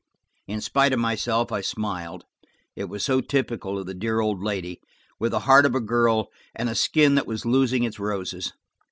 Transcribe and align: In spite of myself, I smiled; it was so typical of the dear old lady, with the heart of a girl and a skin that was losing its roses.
In 0.47 0.61
spite 0.61 0.93
of 0.93 0.99
myself, 0.99 1.51
I 1.51 1.61
smiled; 1.61 2.25
it 2.75 2.85
was 2.85 3.05
so 3.05 3.21
typical 3.21 3.77
of 3.77 3.85
the 3.85 3.93
dear 3.93 4.19
old 4.19 4.41
lady, 4.41 4.81
with 5.19 5.29
the 5.31 5.41
heart 5.41 5.63
of 5.67 5.75
a 5.75 5.79
girl 5.79 6.29
and 6.55 6.69
a 6.69 6.73
skin 6.73 7.13
that 7.13 7.27
was 7.27 7.45
losing 7.45 7.83
its 7.83 7.99
roses. 7.99 8.51